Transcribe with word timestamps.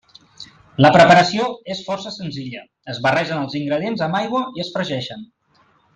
La 0.85 0.89
preparació 0.93 1.49
és 1.75 1.83
força 1.89 2.13
senzilla: 2.15 2.63
es 2.95 3.03
barregen 3.07 3.43
els 3.45 3.57
ingredients 3.63 4.03
amb 4.07 4.19
aigua 4.21 4.43
i 4.59 4.65
es 4.65 4.73
fregeixen. 4.79 5.23